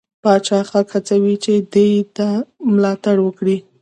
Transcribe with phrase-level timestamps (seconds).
[0.23, 2.29] پاچا خلک هڅوي چې دې ده
[2.71, 3.57] ملاتړ وکړي.